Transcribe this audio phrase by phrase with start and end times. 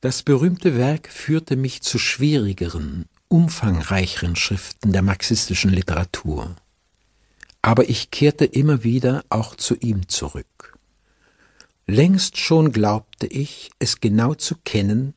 [0.00, 6.54] Das berühmte Werk führte mich zu schwierigeren, umfangreicheren Schriften der marxistischen Literatur.
[7.62, 10.78] Aber ich kehrte immer wieder auch zu ihm zurück.
[11.86, 15.14] Längst schon glaubte ich, es genau zu kennen,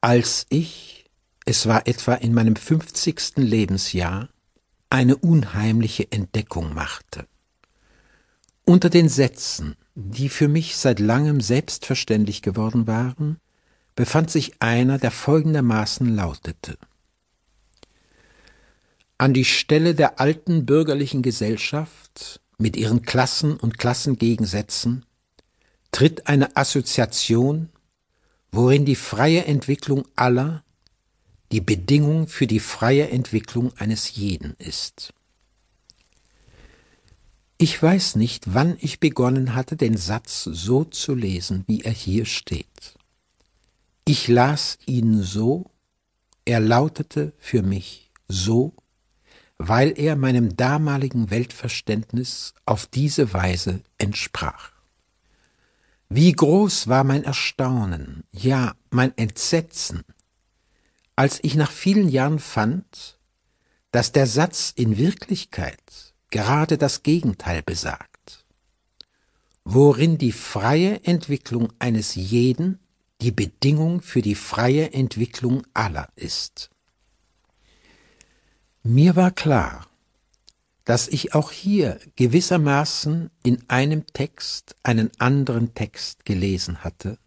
[0.00, 1.04] als ich,
[1.44, 4.28] es war etwa in meinem fünfzigsten Lebensjahr,
[4.90, 7.26] eine unheimliche Entdeckung machte.
[8.64, 13.38] Unter den Sätzen, die für mich seit langem selbstverständlich geworden waren,
[13.98, 16.78] befand sich einer, der folgendermaßen lautete
[19.18, 25.04] An die Stelle der alten bürgerlichen Gesellschaft mit ihren Klassen und Klassengegensätzen
[25.90, 27.70] tritt eine Assoziation,
[28.52, 30.62] worin die freie Entwicklung aller
[31.50, 35.12] die Bedingung für die freie Entwicklung eines jeden ist.
[37.56, 42.26] Ich weiß nicht, wann ich begonnen hatte, den Satz so zu lesen, wie er hier
[42.26, 42.97] steht.
[44.10, 45.70] Ich las ihn so,
[46.46, 48.72] er lautete für mich so,
[49.58, 54.70] weil er meinem damaligen Weltverständnis auf diese Weise entsprach.
[56.08, 60.04] Wie groß war mein Erstaunen, ja mein Entsetzen,
[61.14, 63.18] als ich nach vielen Jahren fand,
[63.90, 68.46] dass der Satz in Wirklichkeit gerade das Gegenteil besagt,
[69.64, 72.78] worin die freie Entwicklung eines jeden
[73.20, 76.70] die Bedingung für die freie Entwicklung aller ist.
[78.82, 79.86] Mir war klar,
[80.84, 87.18] dass ich auch hier gewissermaßen in einem Text einen anderen Text gelesen hatte,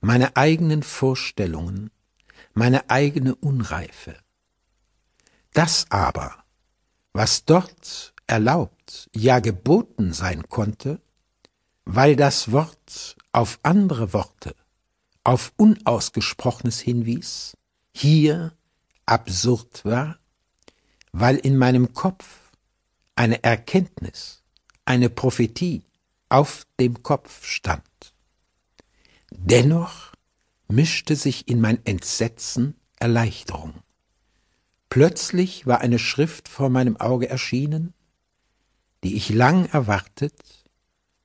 [0.00, 1.90] meine eigenen Vorstellungen,
[2.54, 4.16] meine eigene Unreife.
[5.52, 6.42] Das aber,
[7.12, 11.00] was dort erlaubt, ja geboten sein konnte,
[11.84, 14.56] weil das Wort auf andere Worte,
[15.24, 17.56] auf Unausgesprochenes hinwies,
[17.94, 18.52] hier
[19.06, 20.18] absurd war,
[21.12, 22.52] weil in meinem Kopf
[23.16, 24.42] eine Erkenntnis,
[24.84, 25.84] eine Prophetie
[26.28, 28.14] auf dem Kopf stand.
[29.30, 30.12] Dennoch
[30.68, 33.74] mischte sich in mein Entsetzen Erleichterung.
[34.88, 37.94] Plötzlich war eine Schrift vor meinem Auge erschienen,
[39.04, 40.34] die ich lang erwartet,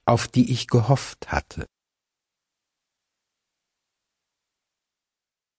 [0.06, 1.66] auf die ich gehofft hatte.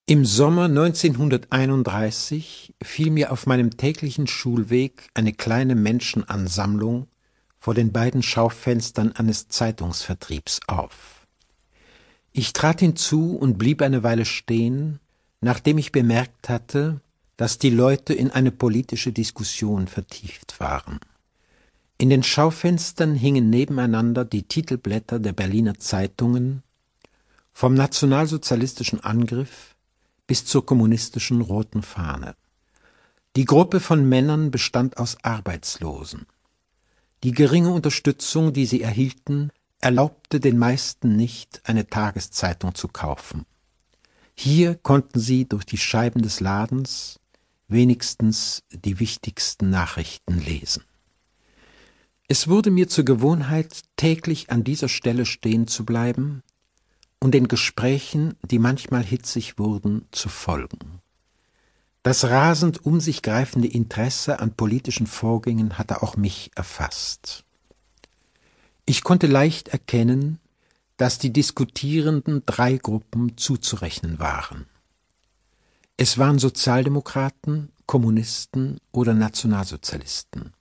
[0.09, 7.09] Im Sommer 1931 fiel mir auf meinem täglichen Schulweg eine kleine Menschenansammlung
[7.59, 11.27] vor den beiden Schaufenstern eines Zeitungsvertriebs auf.
[12.31, 15.01] Ich trat hinzu und blieb eine Weile stehen,
[15.41, 17.01] nachdem ich bemerkt hatte,
[17.37, 21.01] dass die Leute in eine politische Diskussion vertieft waren.
[21.99, 26.63] In den Schaufenstern hingen nebeneinander die Titelblätter der Berliner Zeitungen
[27.53, 29.76] vom nationalsozialistischen Angriff
[30.27, 32.37] bis zur kommunistischen roten Fahne.
[33.37, 36.27] Die Gruppe von Männern bestand aus Arbeitslosen.
[37.23, 39.51] Die geringe Unterstützung, die sie erhielten,
[39.81, 43.45] erlaubte den meisten nicht, eine Tageszeitung zu kaufen.
[44.35, 47.21] Hier konnten sie durch die Scheiben des Ladens
[47.69, 50.85] wenigstens die wichtigsten Nachrichten lesen.
[52.29, 56.43] Es wurde mir zur Gewohnheit, täglich an dieser Stelle stehen zu bleiben
[57.21, 61.01] und den Gesprächen, die manchmal hitzig wurden, zu folgen.
[62.03, 67.45] Das rasend um sich greifende Interesse an politischen Vorgängen hatte auch mich erfasst.
[68.85, 70.39] Ich konnte leicht erkennen,
[70.97, 74.67] dass die Diskutierenden drei Gruppen zuzurechnen waren.
[75.97, 80.53] Es waren Sozialdemokraten, Kommunisten oder Nationalsozialisten.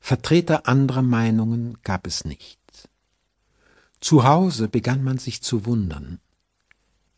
[0.00, 2.59] Vertreter anderer Meinungen gab es nicht.
[4.00, 6.20] Zu Hause begann man sich zu wundern.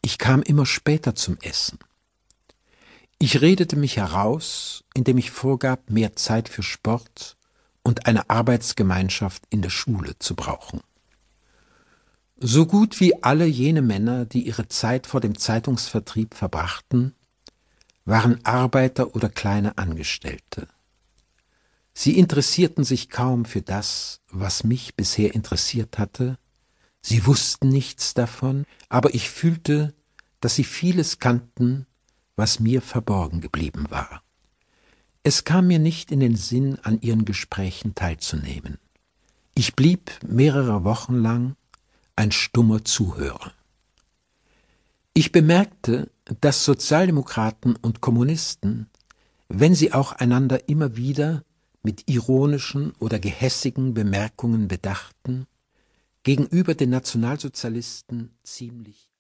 [0.03, 1.78] Ich kam immer später zum Essen.
[3.19, 7.37] Ich redete mich heraus, indem ich vorgab, mehr Zeit für Sport
[7.84, 10.81] und eine Arbeitsgemeinschaft in der Schule zu brauchen.
[12.37, 17.15] So gut wie alle jene Männer, die ihre Zeit vor dem Zeitungsvertrieb verbrachten,
[18.04, 20.66] waren Arbeiter oder kleine Angestellte.
[21.95, 26.39] Sie interessierten sich kaum für das, was mich bisher interessiert hatte,
[27.03, 29.95] Sie wussten nichts davon, aber ich fühlte,
[30.41, 31.87] dass sie vieles kannten,
[32.37, 34.22] was mir verborgen geblieben war.
[35.25, 38.78] Es kam mir nicht in den Sinn, an ihren Gesprächen teilzunehmen.
[39.54, 41.57] Ich blieb mehrere Wochen lang
[42.16, 43.53] ein stummer Zuhörer.
[45.15, 46.10] Ich bemerkte,
[46.41, 48.89] dass Sozialdemokraten und Kommunisten,
[49.48, 51.45] wenn sie auch einander immer wieder
[51.83, 55.47] mit ironischen oder gehässigen Bemerkungen bedachten,
[56.22, 59.10] gegenüber den Nationalsozialisten ziemlich